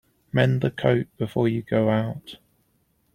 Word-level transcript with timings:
Mend 0.33 0.61
the 0.61 0.71
coat 0.71 1.05
before 1.19 1.47
you 1.47 1.61
go 1.61 1.91
out. 1.91 2.37